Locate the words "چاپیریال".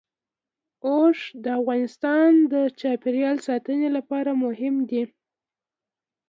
2.79-3.37